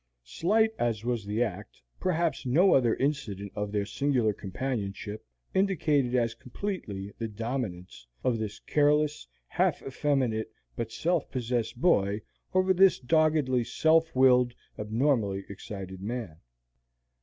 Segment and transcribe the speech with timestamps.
[0.25, 6.33] Slight as was the act, perhaps no other incident of their singular companionship indicated as
[6.33, 12.19] completely the dominance of this careless, half effeminate, but self possessed boy
[12.51, 16.37] over this doggedly self willed, abnormally excited man.